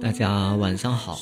[0.00, 1.18] 大家晚上好。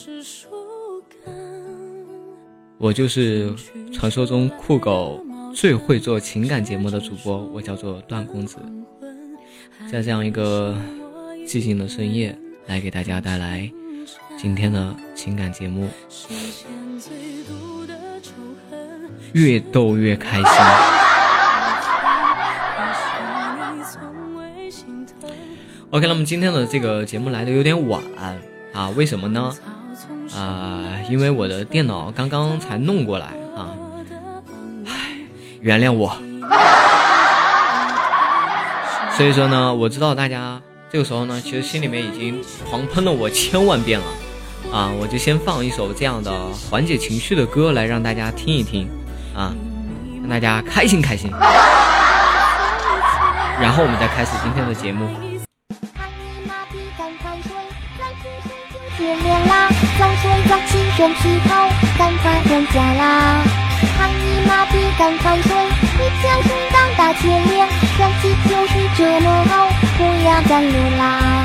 [2.79, 3.53] 我就是
[3.93, 8.57] 传说中酷狗最会做情感节目的主播，我叫做段公子。
[9.91, 10.77] 在这样一个
[11.47, 13.69] 寂静的深夜，来给大家带来
[14.39, 15.89] 今天的情感节目。
[19.33, 20.98] 越逗越开心。
[25.91, 28.03] OK，那么今天的这个节目来的有点晚
[28.75, 29.51] 啊，为什么呢？
[30.37, 33.73] 啊、因为我的电脑刚刚才弄过来啊，
[34.87, 34.93] 唉，
[35.63, 36.15] 原谅我。
[39.17, 40.61] 所以说呢，我知道大家
[40.93, 44.07] 这个时候呢，其实心里面已经狂喷了我千万遍了
[44.71, 46.31] 啊，我就先放一首这样的
[46.71, 48.87] 缓解情绪的歌来让大家听一听
[49.35, 49.55] 啊，
[50.21, 51.31] 让大家开心开心。
[53.59, 55.09] 然后我们再开始今天的节目。
[59.99, 60.07] 亮啦！
[60.07, 61.49] 早睡早起身洗头，
[61.99, 63.43] 赶快回家啦！
[63.97, 65.51] 看你妈逼赶快睡，
[65.99, 71.45] 一觉睡到大天亮，天气就是这么好，不要赶路啦！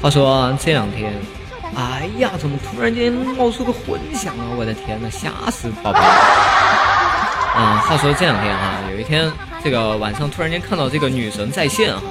[0.00, 1.12] 话说这两天，
[1.76, 4.44] 哎呀，怎么突然间冒出个混响啊！
[4.56, 6.06] 我的天呐，吓死宝宝了！
[7.54, 9.30] 啊，话说这两天啊，有一天
[9.62, 12.02] 这个晚上突然间看到这个女神在线啊，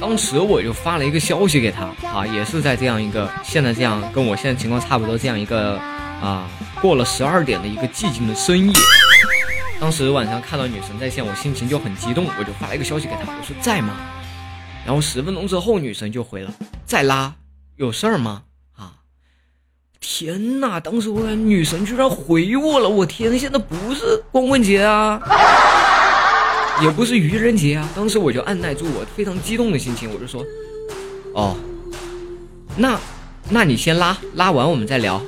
[0.00, 5.78] 当时我就发了一个消息给她啊，也是在这样一个现在这样跟我现在情况差不多这样一个
[6.22, 6.46] 啊
[6.80, 8.72] 过了十二点的一个寂静的深夜。
[9.80, 13.94] 当时晚上看到女神在线，我心情就很激动，我就发了一个消息给她，我说在吗？
[14.86, 16.50] 然后十分钟之后，女神就回了，
[16.86, 17.32] 在拉，
[17.76, 18.44] 有事儿吗？
[18.78, 18.94] 啊！
[20.00, 20.80] 天哪！
[20.80, 23.38] 当时我女神居然回我了，我天！
[23.38, 25.20] 现在不是光棍节啊，
[26.80, 27.86] 也不是愚人节啊。
[27.94, 30.42] 当时我就按耐住我非常激动的心情，我就说，
[31.34, 31.54] 哦，
[32.76, 32.98] 那，
[33.50, 35.20] 那你先拉，拉完我们再聊。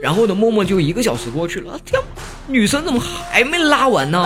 [0.00, 2.00] 然后呢，默默就一个小时过去了，天，
[2.46, 4.24] 女神怎么还没拉完呢？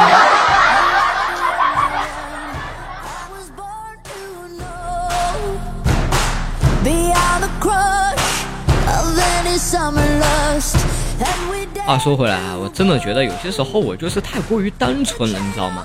[11.85, 15.85] 话说回来啊，我真的觉得有些时候我就是太过于单纯了，你知道吗？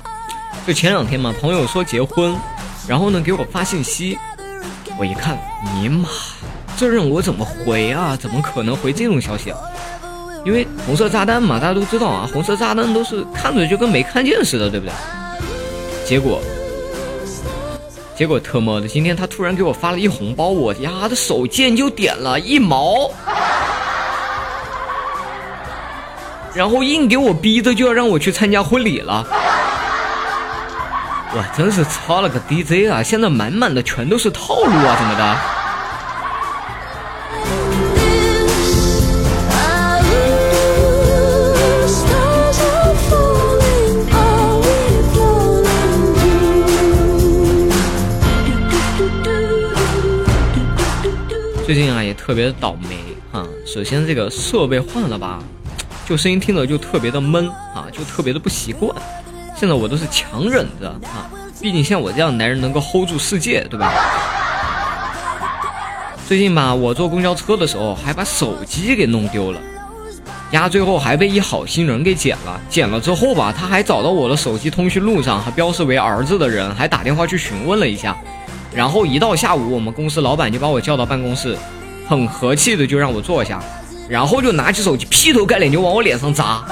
[0.66, 2.36] 就前两天嘛，朋友说结婚，
[2.88, 4.18] 然后呢给我发信息，
[5.00, 5.38] 我一看，
[5.76, 6.08] 尼玛，
[6.78, 8.16] 这让我怎么回啊？
[8.16, 9.58] 怎么可能回这种消息啊？
[10.46, 14.94] 因为红色炸弹嘛，大家都知道啊，红色炸弹都是看着就跟没看见似的，对不对？
[16.06, 16.40] 结果，
[18.16, 23.10] 结果特么的，今天他突然给我发了一红包，我丫的手贱就点了一毛。
[26.58, 29.24] 然后硬给我逼着就要让我去参加婚礼了。
[31.32, 33.04] 我真是操了个 DJ 啊！
[33.04, 35.38] 现在满满的全都是套路啊，怎么的？
[51.64, 52.98] 最近啊也特别倒霉
[53.32, 53.46] 啊。
[53.64, 55.40] 首先这个设备换了吧，
[56.08, 58.90] 就声音听着就特别的闷啊，就特别的不习惯。
[59.58, 61.28] 现在我都是强忍着啊，
[61.62, 63.92] 毕竟像我这样的男人能够 hold 住世界，对吧？
[66.26, 69.60] 最近吧，我坐公交车的时候还把手机给弄丢了，
[70.52, 72.62] 丫最后还被一好心人给捡了。
[72.70, 78.16] 捡了之后吧，他还找到我的手机通讯录上还标示为儿子的人，还打电话去询问了一下。
[78.74, 81.58] 然后一到下午，我们公司老板就把我叫到办公室，
[82.08, 83.62] 很和气的就让我坐下，
[84.10, 86.64] 然后就拿起手机劈头盖脸就往我脸上砸。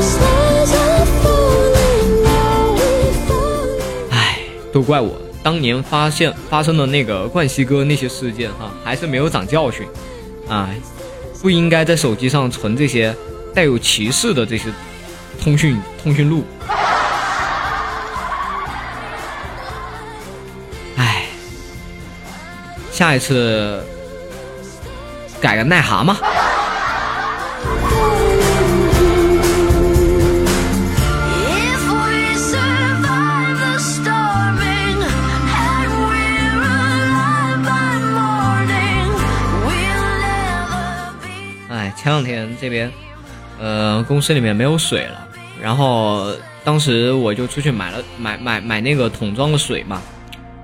[0.00, 4.10] Stars are falling, are we falling?
[4.10, 4.38] 唉，
[4.72, 9.86] 都怪我当年发现发生的那个冠希哥那些事件哈，还是没有长教训，
[10.48, 10.80] 哎，
[11.40, 13.14] 不应该在手机上存这些
[13.54, 14.64] 带有歧视的这些
[15.42, 16.44] 通讯通讯录。
[23.08, 23.82] 下一次
[25.40, 26.14] 改个癞蛤蟆。
[41.70, 42.92] 哎，前两天这边，
[43.58, 45.26] 呃，公司里面没有水了，
[45.58, 46.30] 然后
[46.62, 50.02] 当时我就出去买了买买买那个桶装的水嘛，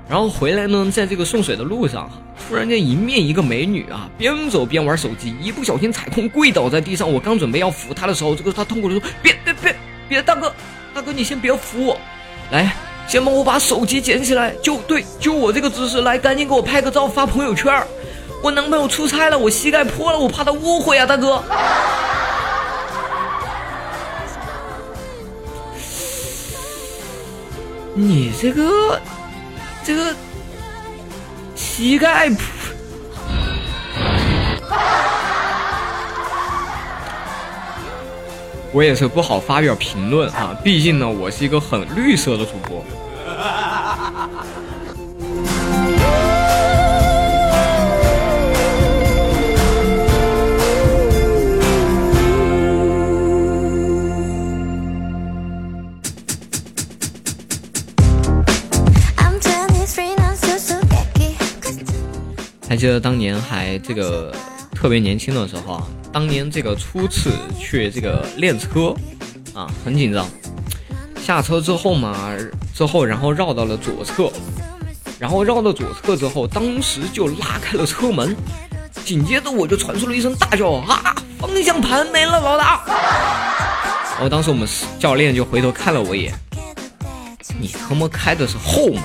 [0.07, 2.11] 然后回来呢，在这个送水的路上，
[2.47, 9.75] 突然间迎面一个美女啊，边走边玩手机，一不小心踩空跪倒在地上，我刚准备要扶她的时候，这个她痛苦的说：“别别别
[10.09, 10.55] 别，大哥
[10.95, 11.99] 大哥，你先别扶我，
[12.51, 12.77] 来，
[13.07, 17.83] 先帮我把手机捡起来，就对，就我这个姿势，来，赶紧给我拍个照发朋友圈。”
[18.43, 21.43] 我男朋友出差了，我膝盖破了，我怕他误会啊，大哥。
[27.95, 29.01] 你这个，
[29.83, 30.15] 这个
[31.77, 32.31] 膝盖，
[38.71, 42.85] 我也是不好发表评论啊，毕竟呢，我是一个很绿色的主播。
[62.75, 64.35] 还记得当年还这个
[64.75, 68.93] 特别年轻的时候啊，当年这个初次去这个练车
[69.55, 70.27] 啊，很紧张。
[71.23, 72.37] 下车之后嘛，
[72.75, 74.29] 之后然后绕到了左侧，
[75.21, 78.35] 然后绕到左侧之后，当时就拉开了车门，
[79.05, 82.83] 紧接着我就传出了一声大叫啊，方向盘没了，老大！
[84.15, 84.69] 然后当时我们
[84.99, 86.35] 教练就回头看了我一眼，
[87.57, 89.01] 你他妈开的是后门。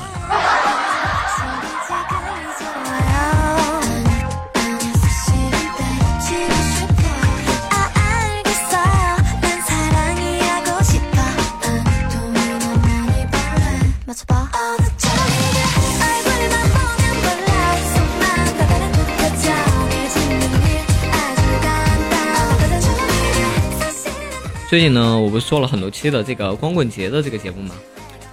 [24.70, 27.74] 最近呢，我不是做了很多期的这个光棍节的这个节目吗？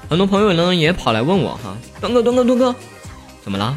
[0.07, 2.75] 很多朋友呢也跑来问我哈，东哥，东哥，东哥，
[3.43, 3.75] 怎么了？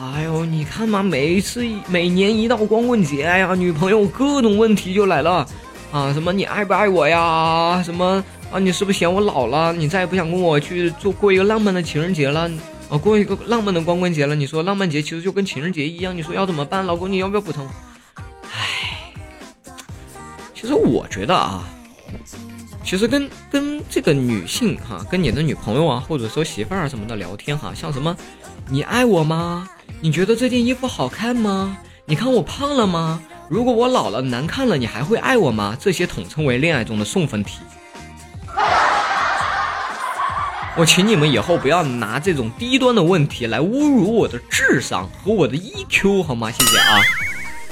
[0.00, 5.44] 哎呦，你看嘛，每次每年一到光棍节呀，女朋友各种问题就来了
[5.90, 7.82] 啊，什么你爱不爱我呀？
[7.84, 8.22] 什么
[8.52, 9.72] 啊，你是不是嫌我老了？
[9.72, 12.48] 你再也不想跟我去做过一个浪漫的情人节了？
[12.88, 14.36] 啊，过一个浪漫的光棍节了？
[14.36, 16.86] 你说浪漫节其实就跟情人节一样，你说要怎么办？
[16.86, 17.68] 老公，你要不要补偿？
[20.64, 21.62] 其实我觉得啊，
[22.82, 28.16] 其实跟跟这个女性哈，跟你的女朋友啊，或者说媳妇儿什么的聊天哈，像什么，
[28.70, 29.68] 你爱我吗？
[30.00, 31.76] 你觉得这件衣服好看吗？
[32.06, 33.20] 你看我胖了吗？
[33.50, 35.76] 如果我老了难看了，你还会爱我吗？
[35.78, 37.58] 这些统称为恋爱中的送分题。
[40.78, 46.50] 我请你们以后不要拿这种低端的问题来侮辱我的智商和我的 EQ 好吗？
[46.50, 47.02] 谢谢啊。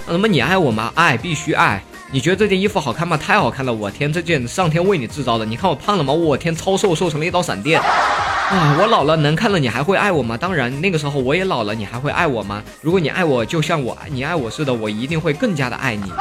[0.09, 0.93] 那么你爱我吗？
[0.95, 1.83] 爱，必须爱。
[2.13, 3.17] 你觉得这件衣服好看吗？
[3.17, 3.73] 太好看了！
[3.73, 5.47] 我天，这件上天为你制造的。
[5.47, 6.13] 你看我胖了吗？
[6.13, 7.81] 我天，超瘦，瘦成了一道闪电。
[7.81, 10.37] 啊，我老了难看了，你还会爱我吗？
[10.37, 12.63] 当然，那个时候我也老了，你还会爱我吗？
[12.83, 16.13] 如果你爱我，就像我你爱我似的，我一定会更加的爱你。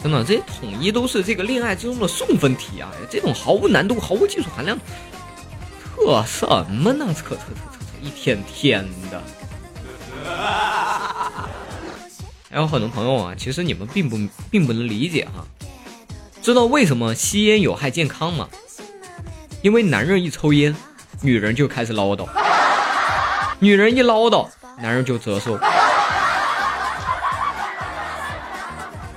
[0.00, 2.88] 真的，这些统一都是这个恋爱之中的送分题啊！
[3.10, 4.78] 这种毫无难度、毫无技术含量，
[5.96, 7.04] 特什么呢？
[7.12, 9.20] 特特特特特，一天天的。
[12.52, 14.18] 还有很多朋友啊，其实你们并不
[14.50, 15.46] 并不能理解哈。
[16.42, 18.48] 知道为什么吸烟有害健康吗？
[19.62, 20.74] 因为男人一抽烟，
[21.22, 22.26] 女人就开始唠叨；
[23.60, 24.48] 女人一唠叨，
[24.82, 25.56] 男人就折寿。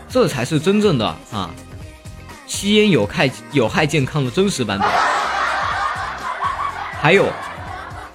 [0.08, 1.50] 这才是真正的啊，
[2.46, 4.88] 吸烟有害有害健康的真实版本。
[7.02, 7.26] 还有，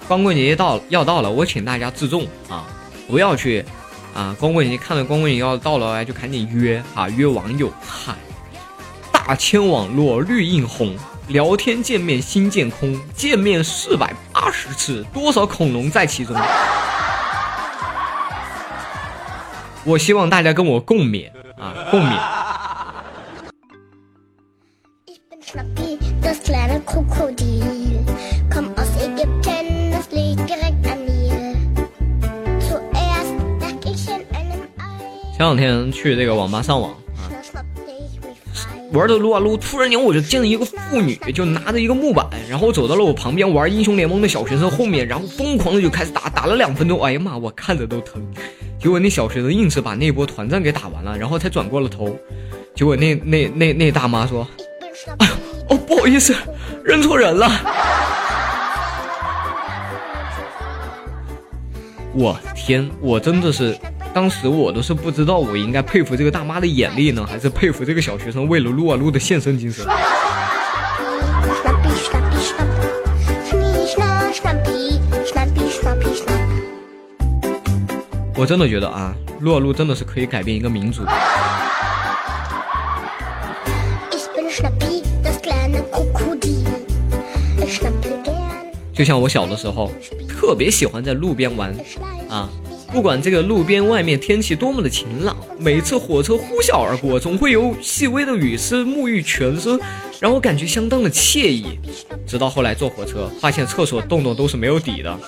[0.07, 2.65] 光棍节到要到了，我请大家自重啊，
[3.05, 3.65] 不要去。
[4.13, 7.71] 啊，光棍节看到光棍节要到了，就赶紧约啊，约网友。
[7.81, 8.15] 嗨，
[9.11, 10.95] 大千网络绿映红，
[11.27, 16.35] 聊天界面新建空，见面四百八十次，多少恐龙在其中？
[19.85, 22.19] 我希望大家跟我共勉啊，共勉。
[35.39, 37.31] 前两天去这个网吧上网啊，
[38.91, 48.21] 玩的撸啊撸，突然间我就见了一个妇女，就拿着一个木板，然后走到了我旁边玩英雄联盟的小学生后面，然后疯狂的就开始打，打了两分钟，哎呀妈，我看着都疼。
[48.77, 52.13] 结果那小学生硬是把那波团战给打完了，然后才转过了头。
[52.75, 54.45] 结果那那那那大妈说：“，
[55.69, 56.35] 哦，不好意思，
[56.83, 57.49] 认错人了。”
[62.11, 63.77] 我天，我真的是，
[64.13, 69.85] 当时我都是不知道我应该佩服这个大妈的眼力呢，还是佩服这个小学生为了撸啊撸的献身精神。
[78.35, 81.03] 我真的觉得啊，撸啊撸真的是可以改变一个民族。
[88.93, 89.91] 就像我小的时候，
[90.27, 91.73] 特别喜欢在路边玩，
[92.27, 92.49] 啊，
[92.91, 99.79] 不管这个路边外面天气多么的晴朗，每次火车呼啸而过，总会有细微的雨丝沐浴全身，
[100.19, 101.79] 让我感觉相当的惬意。
[102.25, 105.19] 直到后来坐火车，发现厕所洞洞都是没有底的，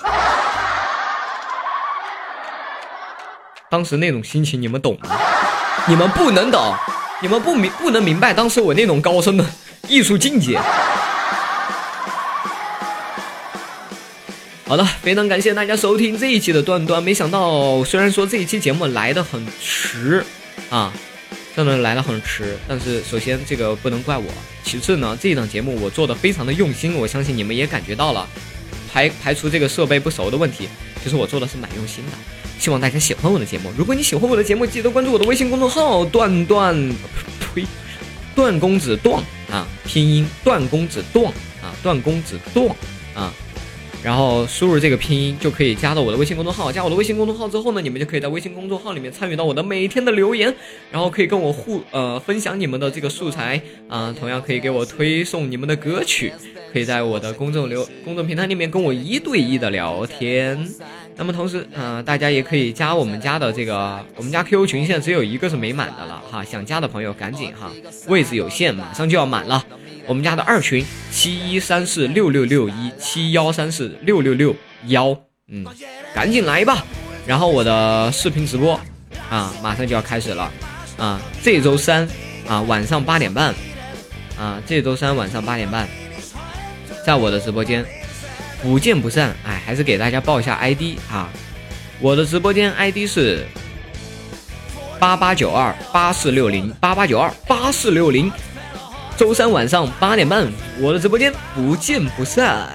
[3.70, 5.16] 当时那种心情你们懂吗？
[5.86, 6.74] 你们不能懂，
[7.22, 9.46] 你们不明不能明白当时我那种高深的
[9.88, 10.58] 艺术境界。
[14.72, 17.02] 好的，非常感谢大家收听这一期的段段。
[17.02, 20.24] 没想到，虽然说这一期节目来的很迟，
[20.70, 20.90] 啊，
[21.54, 24.24] 真的来的很迟，但是首先这个不能怪我，
[24.64, 28.26] 其次呢，这一档节目我做的非常的用心，我相信你们也感觉到了，
[28.90, 30.66] 排排除这个设备不熟的问题，
[31.04, 32.12] 其实我做的是蛮用心的。
[32.58, 33.70] 希望大家喜欢我的节目。
[33.76, 36.74] 如果你喜欢我的节目，记得关注我的微信公众号“段段”，
[37.54, 37.66] 呸，
[38.34, 41.26] 段公子段啊，拼音段公子段
[41.60, 42.66] 啊，段公子段
[43.14, 43.30] 啊。
[44.02, 46.72] 然后输入这个拼音就可以加到我的微信公众号。
[46.72, 50.52] 加我的微信公众号之后呢，你们就可以在微信公众号里面参与到我的每天的留言，
[50.90, 56.32] 然后可以跟我互呃分享你们的这个素材啊，同样可以给我推送你们的歌曲，
[56.72, 60.68] 可以在我的公众流公众平台里面跟我一对一的聊天。
[61.14, 67.70] 那么同时，嗯，大家也可以加我们家的这个我们家 QQ 群，现在只有一个是没满的了哈，想加的朋友赶紧哈，
[68.08, 69.64] 位置有限，马上就要满了。
[70.06, 74.54] 我们家的二群七一三四六六六一七幺三四六六六
[74.86, 75.16] 幺，
[75.48, 75.64] 嗯，
[76.14, 76.84] 赶紧来吧。
[77.24, 78.78] 然后我的视频直播
[79.30, 80.50] 啊，马上就要开始了
[80.98, 82.08] 啊，这周三
[82.48, 83.54] 啊晚上八点半
[84.36, 85.88] 啊，这周三晚上八点半，
[87.06, 87.84] 在我的直播间
[88.60, 89.34] 不见不散。
[89.44, 91.30] 哎，还是给大家报一下 ID 啊，
[92.00, 93.46] 我的直播间 ID 是
[94.98, 98.30] 八八九二八四六零八八九二八四六零。
[99.22, 102.68] 周三晚上八点半，我的直播间不见不散。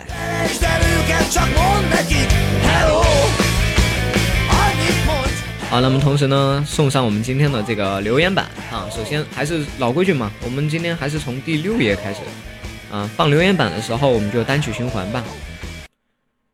[5.70, 8.88] 好，那么同时呢，送上我们今天的这个留言板啊。
[8.90, 12.22] 首先还是老规矩嘛，我们今天还是从第六页开始
[12.90, 13.06] 啊。
[13.18, 15.22] 放留言板的时候，我们就单曲循环吧。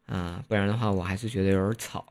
[0.07, 2.03] 啊，不然的话，我还是觉得有点吵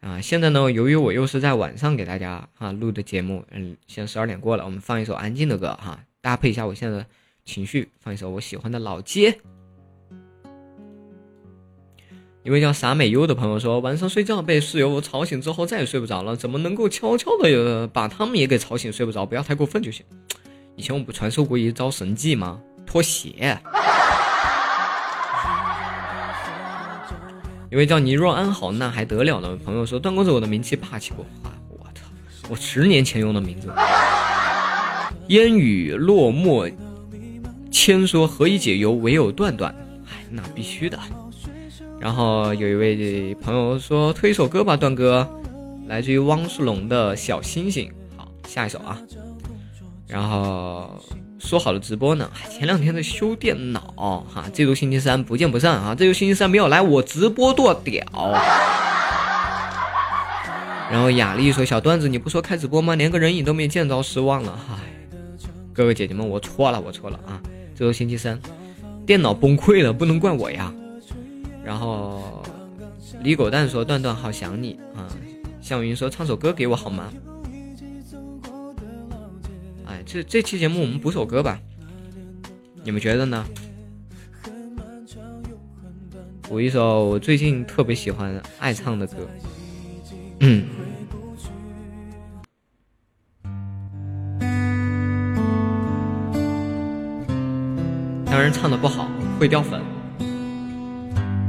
[0.00, 0.20] 啊。
[0.20, 5.98] 现在呢，由于我又是在晚上给大家啊录的节目，嗯，现在十二点过了，我们放一首安静的歌哈。
[6.20, 7.06] 搭配一下我现在的
[7.44, 9.38] 情绪，放一首我喜欢的老街。
[12.42, 19.26] 一位叫傻美优的朋友说，晚上睡觉被室友吵醒之后再也睡不着了，怎么能够悄悄的把他们也给吵醒睡不着？
[19.26, 20.04] 不要太过分就行。
[20.76, 22.60] 以前我不传授过一招神技吗？
[22.86, 23.58] 脱鞋。
[27.70, 31.24] 一位叫你若安好那还得了的朋友说，段公子我的名气霸气不？
[31.68, 32.06] 我操，
[32.48, 33.70] 我十年前用的名字。
[35.30, 36.68] 烟雨落墨，
[37.70, 39.72] 千说何以解忧，唯有断断。
[40.08, 40.98] 哎，那必须的。
[42.00, 45.28] 然后有一位朋友说推一首歌吧，段哥，
[45.86, 47.88] 来自于汪苏泷的小星星。
[48.16, 48.98] 好，下一首啊。
[50.08, 51.00] 然后
[51.38, 55.94] 说好了直播呢，前两天在修电脑哈，这周星期三不见不散啊。
[55.94, 58.04] 这周星期三没有来，我直播剁屌。
[60.90, 62.96] 然后雅丽说小段子，你不说开直播吗？
[62.96, 64.58] 连个人影都没见着，失望了。
[64.68, 64.74] 嗨。
[65.80, 67.40] 哥哥姐姐们，我错了，我错了啊！
[67.74, 68.38] 这周星期三，
[69.06, 70.70] 电脑崩溃了，不能怪我呀。
[71.64, 72.42] 然后
[73.22, 75.08] 李狗蛋说：“段段好想你啊。”
[75.62, 77.10] 向云说：“唱首歌给我好吗？”
[79.88, 81.58] 哎，这这期节目我们补首歌吧，
[82.84, 83.46] 你们觉得呢？
[86.42, 89.26] 补一首我最近特别喜欢爱唱的歌，
[90.40, 90.66] 嗯。
[98.52, 99.80] 唱的不好会掉粉，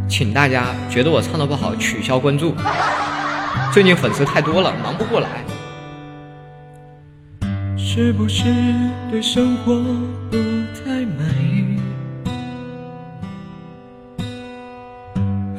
[0.08, 2.54] 请大家觉得我唱的不好取消关注。
[3.74, 5.44] 最近粉丝太多了，忙不过来。
[7.78, 8.44] 是不是
[9.10, 9.74] 对生活
[10.30, 10.38] 不
[10.78, 11.78] 太满意？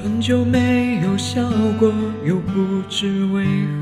[0.03, 1.43] 很久没有笑
[1.79, 1.93] 过，
[2.25, 3.82] 又不知为何。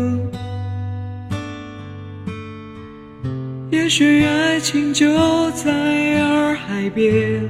[3.91, 7.41] 也许爱情就在洱海边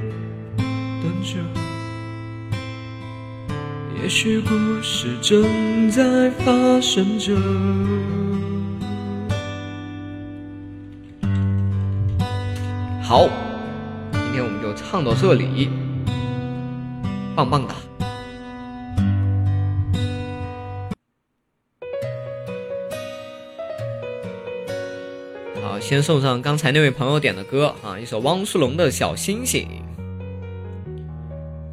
[0.58, 1.38] 等着，
[4.02, 4.50] 也许故
[4.82, 7.36] 事正在发生着。
[13.00, 13.28] 好，
[14.10, 15.70] 今天我们就唱到这里，
[17.36, 17.76] 棒棒哒！
[25.82, 29.68] 先送上刚才那位朋友点的歌啊，一首汪苏泷的《小星星》。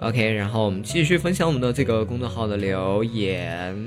[0.05, 3.77] OK，然后我们继续分享我们的这个公众号的留言。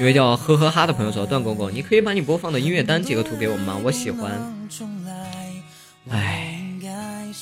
[0.00, 3.78] 一位叫呵呵哈的朋友说：“段公公，你可以把你播放的音乐单截个图给我们吗？
[3.84, 4.32] 我喜欢。”
[6.10, 6.60] 哎，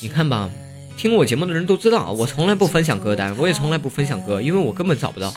[0.01, 0.51] 你看吧，
[0.97, 5.33] 听我节目的人都知道，我从来不分享歌单，我也从来不分享歌，因为我根本找不到。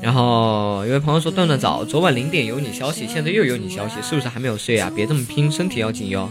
[0.00, 4.92] 然后有位朋友说：“段段早，昨晚零点有你消息，现在又有你消息，是不是还没有睡啊？
[4.94, 6.30] 别这么拼，身体要紧哟。”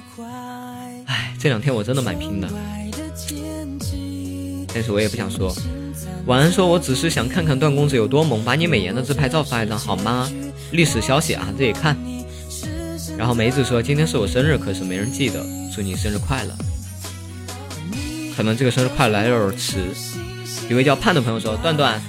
[1.05, 2.47] 哎，这两天我真的蛮拼的，
[4.73, 5.51] 但是我也不想说。
[6.27, 10.31] 晚安说：“我只是想看看段公子有多萌，把你美颜的自拍照发一张好吗？”
[10.71, 11.97] 历史消息啊，自己看。
[13.17, 15.43] 然后梅子说：“今天是我生日，可是没人记得，
[15.75, 16.55] 祝你生日快乐。”
[18.35, 19.77] 可能这个生日快乐来的有点迟。
[20.69, 22.01] 一位叫盼的朋友说：“段段，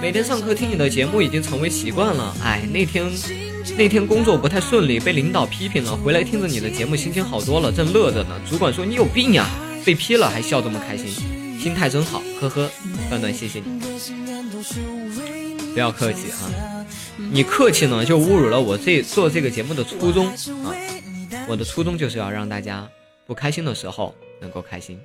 [0.00, 2.34] 每天上课听你的节目已经成为习惯了。
[2.42, 3.08] 哎，那天
[3.76, 8.40] 那天工作不太顺利，被领导批评了，回来听着你的节目，心情好多了，正乐着呢。
[8.48, 9.46] 主管说你有病呀，
[9.84, 11.06] 被批了还笑这么开心，
[11.60, 12.70] 心态真好，呵呵。
[13.08, 13.80] 段段，谢谢你，
[15.74, 16.50] 不要客气啊。
[17.30, 20.26] 你客气呢，就侮辱了我这做这个节目的初衷
[20.64, 20.74] 啊。
[21.46, 22.88] 我的初衷就是要让大家
[23.30, 24.98] 不开心的时候能够开心。”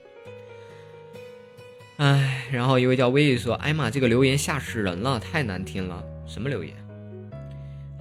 [1.98, 6.04] 哎，然后一位叫威毅说：“哎妈，这个留言吓死人了，太难听了。
[6.26, 6.74] 什么留言？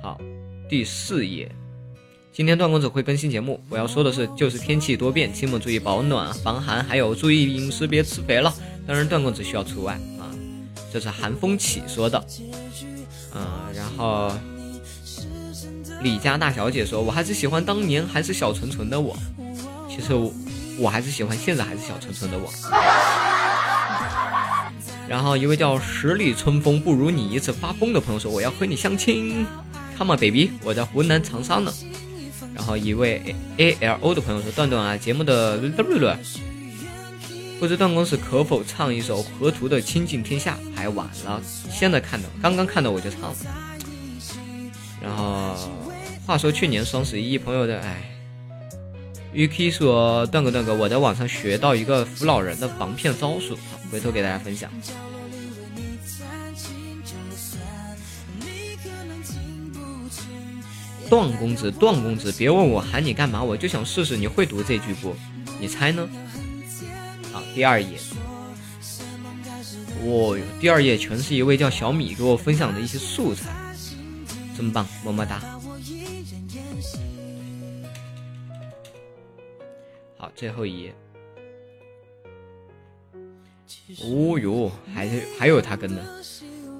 [0.02, 0.18] 好，
[0.66, 1.52] 第四页。
[2.32, 8.50] 今天段公子会更新节目，我要说的是，就是天气多变，亲们注意保暖、防寒，还有注意饮食，别吃肥了。
[8.87, 10.32] 当然，段公子需要除外啊。
[10.90, 12.26] 这是寒风起说的。
[13.34, 14.32] 嗯，然后
[16.02, 19.14] 李家大小姐说：我还是喜欢当年还是小纯纯的我。
[19.94, 20.33] 其实我，
[20.78, 22.50] 我还是喜欢现在还是小纯纯的我。”
[25.07, 29.46] 然后一位叫十里春风不如你一次发疯的朋友说：“我要和你相亲
[29.96, 31.72] ，Come on baby，我在湖南长沙呢。”
[32.57, 35.59] 然后一位 A L O 的朋友说：“段段啊，节目的
[37.61, 40.59] 不知段公子可否唱一首河图的《倾尽天下》？
[40.76, 43.37] 还晚了，现在看到，刚刚看到我就唱了。”
[45.02, 45.54] 然后
[46.26, 48.02] 话说去年双十一，朋友的哎
[49.34, 53.58] ，UK 说：“段哥段哥，我在网上学到一个扶老人的防骗招数。”
[53.92, 54.70] 回头给大家分享。
[61.10, 65.14] 段公子，段公子，别问我喊你干嘛，我就想试试你会读这句不？
[65.60, 66.08] 你猜呢？
[67.32, 67.98] 好，第二页。
[70.02, 73.50] 哦哟，第二页全是一位叫小米给我分享的一些素材，
[74.56, 75.53] 真棒，么么哒。
[80.34, 80.94] 最后一页。
[84.02, 86.02] 哦哟，还是还有他跟的，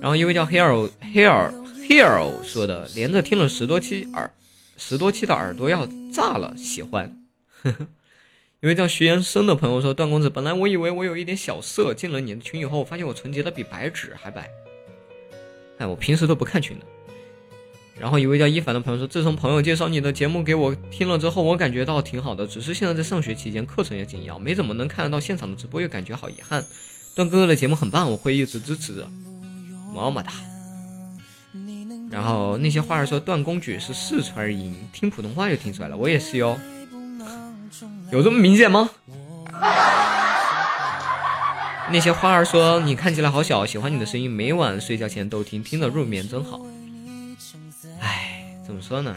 [0.01, 1.53] 然后一位叫 Hero Hero
[1.89, 4.31] Hero 说的，连着听了十多期耳，
[4.77, 7.17] 十多期的耳朵要炸了，喜欢。
[8.61, 14.49] 一位叫徐延生的朋友说：“段公子，本来我以为我有一点小色，进了你的群以后，我发现我纯洁的比白纸还白。
[15.77, 16.87] 哎，我平时都不看群的。”
[17.99, 22.47] 然后一位叫一凡的朋友说：“自从朋友介绍你的节目给我听了之后，我感觉到挺好的。
[22.47, 26.65] 只是现在在上学期间，课程也紧要，没怎么能看得到现场的直播，又感觉好遗憾。
[27.15, 29.09] 段哥哥的节目很棒，我会一直支持的，
[29.95, 30.33] 么么哒。”
[32.11, 36.59] 然后那些花儿说段公举是四川人，听普通话就听出来了，我也是哟。
[38.11, 38.91] 有这么明显吗？
[41.93, 46.61] 那些花儿说你看起来好小，喜欢你的声音，每晚睡觉前都听，听得入眠真好。
[48.01, 49.17] 唉，怎么说呢？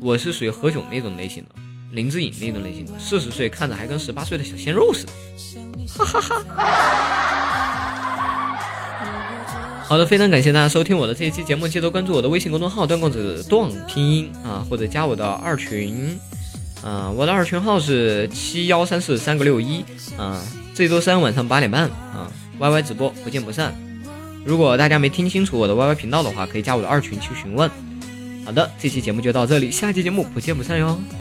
[0.00, 1.50] 我是属于何炅那种类型的，
[1.92, 5.12] 林志颖那种类型的，四十岁看着还跟十八岁的小鲜肉似的。
[5.88, 6.42] 哈哈哈。
[9.84, 16.16] 好的，非常感谢大家收听我的这一期节目，记得关注我的微信公众号“段公子段拼音”啊，或者加我的二群，
[16.82, 19.84] 啊，我的二群号是七幺三四三个六一
[20.16, 20.40] 啊，
[20.74, 23.74] 这周三晚上八点半啊，YY 直播不见不散。
[24.44, 27.68] 如果大家没听清楚我的 YY 频道的话，可以加我的二群去询问。
[28.44, 31.00] 好的，这期节目就到这里，下期节目不见不散哟。